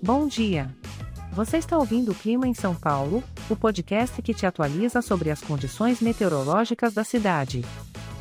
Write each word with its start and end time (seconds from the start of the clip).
Bom 0.00 0.28
dia! 0.28 0.72
Você 1.32 1.56
está 1.56 1.76
ouvindo 1.76 2.12
o 2.12 2.14
Clima 2.14 2.46
em 2.46 2.54
São 2.54 2.72
Paulo, 2.72 3.22
o 3.50 3.56
podcast 3.56 4.22
que 4.22 4.32
te 4.32 4.46
atualiza 4.46 5.02
sobre 5.02 5.28
as 5.28 5.40
condições 5.40 6.00
meteorológicas 6.00 6.94
da 6.94 7.02
cidade. 7.02 7.64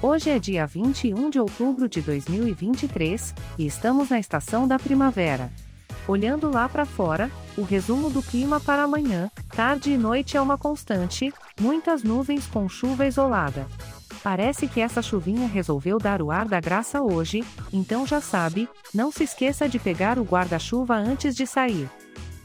Hoje 0.01 0.31
é 0.31 0.39
dia 0.39 0.65
21 0.65 1.29
de 1.29 1.39
outubro 1.39 1.87
de 1.87 2.01
2023 2.01 3.33
e 3.59 3.67
estamos 3.67 4.09
na 4.09 4.19
estação 4.19 4.67
da 4.67 4.79
primavera. 4.79 5.51
Olhando 6.07 6.49
lá 6.49 6.67
para 6.67 6.83
fora, 6.83 7.29
o 7.55 7.61
resumo 7.61 8.09
do 8.09 8.23
clima 8.23 8.59
para 8.59 8.83
amanhã, 8.83 9.29
tarde 9.55 9.91
e 9.91 9.97
noite 9.97 10.35
é 10.35 10.41
uma 10.41 10.57
constante, 10.57 11.31
muitas 11.61 12.01
nuvens 12.01 12.47
com 12.47 12.67
chuva 12.67 13.05
isolada. 13.05 13.67
Parece 14.23 14.67
que 14.67 14.81
essa 14.81 15.01
chuvinha 15.01 15.47
resolveu 15.47 15.97
dar 15.97 16.21
o 16.21 16.31
ar 16.31 16.47
da 16.47 16.59
graça 16.59 17.01
hoje, 17.01 17.43
então 17.71 18.05
já 18.05 18.19
sabe, 18.19 18.67
não 18.93 19.11
se 19.11 19.23
esqueça 19.23 19.69
de 19.69 19.79
pegar 19.79 20.17
o 20.19 20.23
guarda-chuva 20.23 20.95
antes 20.95 21.35
de 21.35 21.45
sair. 21.45 21.89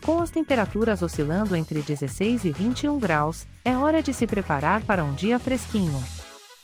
Com 0.04 0.20
as 0.20 0.30
temperaturas 0.30 1.00
oscilando 1.00 1.54
entre 1.54 1.80
16 1.80 2.44
e 2.44 2.50
21 2.50 2.98
graus, 2.98 3.46
é 3.64 3.76
hora 3.76 4.02
de 4.02 4.12
se 4.12 4.26
preparar 4.26 4.82
para 4.82 5.04
um 5.04 5.14
dia 5.14 5.38
fresquinho. 5.38 6.02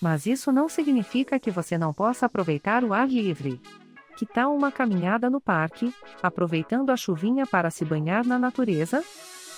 Mas 0.00 0.26
isso 0.26 0.52
não 0.52 0.68
significa 0.68 1.38
que 1.38 1.50
você 1.50 1.78
não 1.78 1.92
possa 1.92 2.26
aproveitar 2.26 2.84
o 2.84 2.92
ar 2.92 3.08
livre. 3.08 3.60
Que 4.16 4.26
tal 4.26 4.54
uma 4.54 4.72
caminhada 4.72 5.30
no 5.30 5.40
parque, 5.40 5.94
aproveitando 6.20 6.90
a 6.90 6.96
chuvinha 6.96 7.46
para 7.46 7.70
se 7.70 7.84
banhar 7.84 8.24
na 8.24 8.38
natureza? 8.38 9.04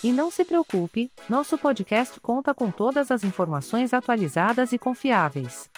E 0.03 0.13
não 0.13 0.31
se 0.31 0.47
preocupe, 0.47 1.13
nosso 1.29 1.59
podcast 1.59 2.19
conta 2.21 2.55
com 2.55 2.71
todas 2.71 3.11
as 3.11 3.23
informações 3.23 3.93
atualizadas 3.93 4.73
e 4.73 4.79
confiáveis. 4.79 5.69